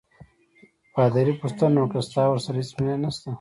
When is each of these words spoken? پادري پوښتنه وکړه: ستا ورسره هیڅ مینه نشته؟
پادري 0.95 1.33
پوښتنه 1.41 1.77
وکړه: 1.79 2.01
ستا 2.09 2.23
ورسره 2.29 2.55
هیڅ 2.61 2.69
مینه 2.79 2.95
نشته؟ 3.03 3.29